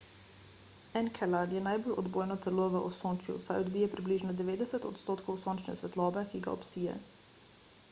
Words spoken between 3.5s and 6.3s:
odbije približno 90 odstotkov sončne svetlobe